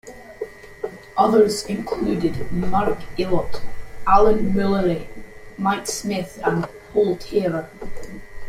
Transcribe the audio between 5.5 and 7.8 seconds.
Mike Smith and Paul Taylor.